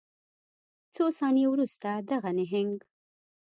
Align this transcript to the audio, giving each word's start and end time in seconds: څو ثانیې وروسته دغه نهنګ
څو 0.93 1.05
ثانیې 1.19 1.45
وروسته 1.49 1.89
دغه 2.11 2.29
نهنګ 2.37 2.73